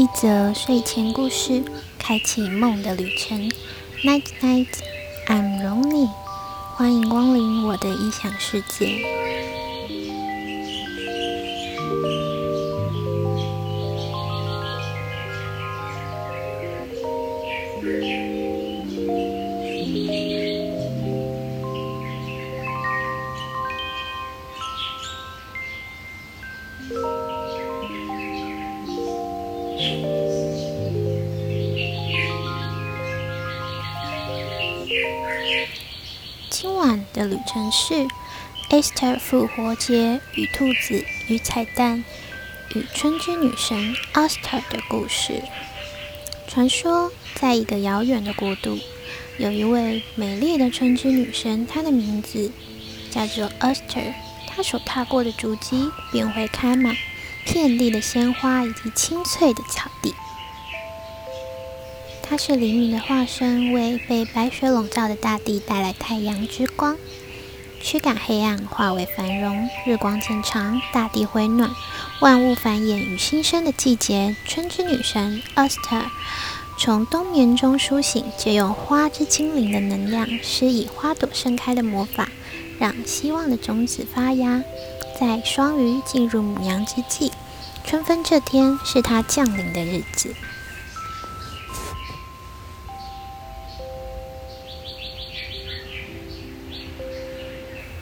[0.00, 1.62] 一则睡前故事，
[1.98, 3.38] 开启梦的旅程。
[4.02, 4.66] Night night,
[5.26, 6.08] I'm lonely。
[6.74, 8.86] 欢迎光临我的异想世界。
[36.50, 38.06] 今晚的旅程是
[38.68, 42.04] Easter 复活节与兔子与彩蛋
[42.74, 45.42] 与春之女神 Easter 的故事。
[46.46, 48.78] 传说，在一个遥远的国度，
[49.38, 52.52] 有一位美丽的春之女神，她的名字
[53.10, 54.12] 叫做 Easter。
[54.46, 56.94] 她所踏过的足迹便会开满
[57.44, 60.14] 遍地的鲜花以及青翠的草地。
[62.22, 66.96] 它是黎明的化身，为被白雪笼罩的大地带来太阳之光，
[67.82, 69.68] 驱赶黑暗，化为繁荣。
[69.84, 71.70] 日光渐长，大地回暖，
[72.20, 74.36] 万物繁衍与新生的季节。
[74.46, 76.04] 春之女神 Esther
[76.78, 82.28] 从冬眠中苏醒，借用花之精灵的能量，施以花朵盛开的魔法，
[82.78, 84.62] 让希望的种子发芽。
[85.20, 87.30] 在双鱼进入母羊之际，
[87.84, 90.34] 春分这天是她降临的日子。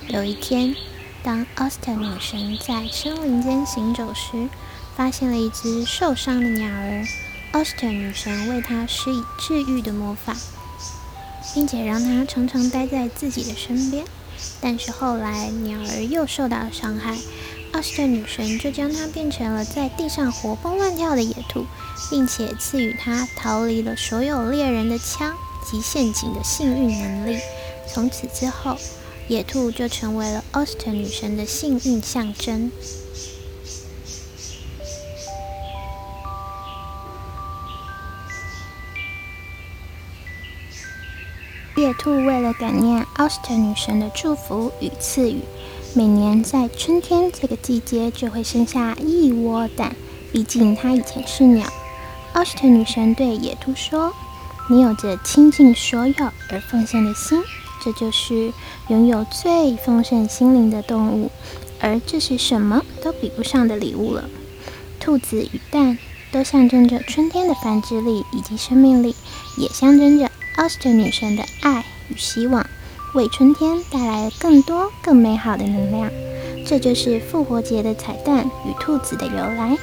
[0.07, 0.77] 有一天，
[1.21, 4.49] 当奥斯特女神在森林间行走时，
[4.97, 7.05] 发现了一只受伤的鸟儿。
[7.51, 10.37] 奥斯特女神为它施以治愈的魔法，
[11.53, 14.05] 并且让它常常待在自己的身边。
[14.61, 17.17] 但是后来，鸟儿又受到了伤害，
[17.72, 21.67] 奥斯特女神就将它变成了在地上活蹦乱跳的野兔，
[22.10, 25.34] 并且赐予它逃离了所有猎人的枪
[25.71, 27.38] 及陷阱的幸运能力。
[27.93, 28.77] 从此之后，
[29.28, 32.71] 野兔就成为了奥斯特女神的幸运象征。
[41.78, 45.43] 野兔为了感念奥斯特女神的祝福与赐予，
[45.94, 49.94] 每年在春天这个季节就会生下一窝蛋。
[50.33, 51.65] 毕竟它以前是鸟。
[52.33, 54.12] 奥斯特女神对野兔说
[54.69, 56.15] ：“你有着倾尽所有
[56.50, 57.41] 而奉献的心。”
[57.81, 58.53] 这就是
[58.89, 61.31] 拥有最丰盛心灵的动物，
[61.78, 64.25] 而这是什么都比不上的礼物了。
[64.99, 65.97] 兔子与蛋
[66.33, 69.15] 都象征着春天的繁殖力以及生命力，
[69.56, 70.28] 也象征着
[70.69, 72.69] 奥斯特女神的爱与希望，
[73.15, 76.11] 为春天带来了更多更美好的能量。
[76.67, 79.78] 这就是复活节的彩蛋与兔子的由来。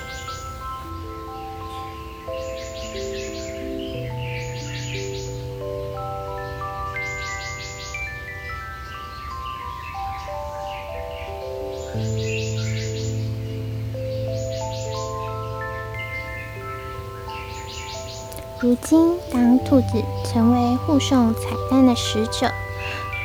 [18.59, 22.49] 如今当兔子成为护送彩蛋的使者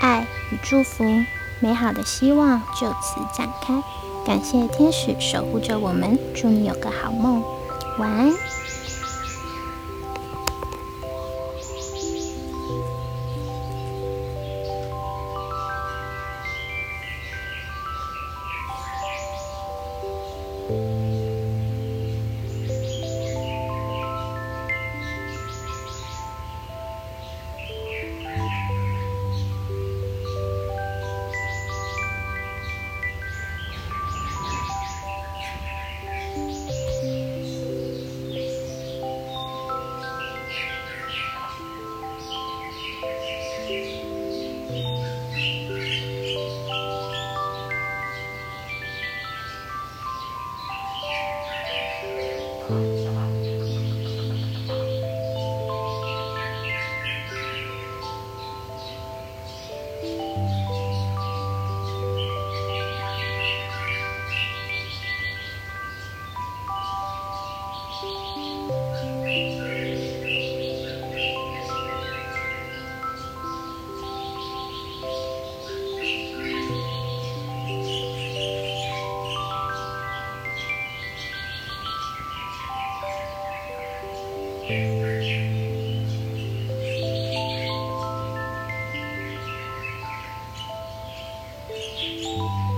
[0.00, 1.04] 爱与祝福
[1.60, 3.82] 美好的希望就此展开。
[4.26, 7.42] 感谢天使守护着我们祝你有个好梦。
[7.98, 8.30] 晚安。
[91.90, 92.69] Música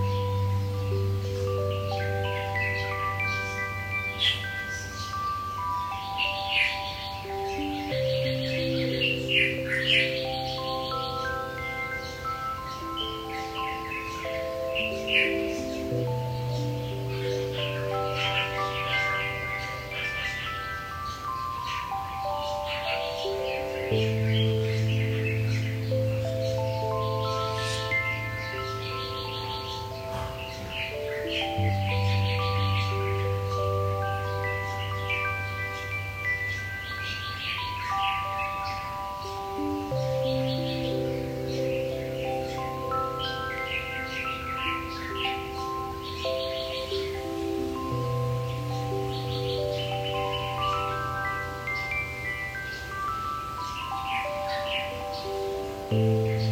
[55.92, 56.51] Amen.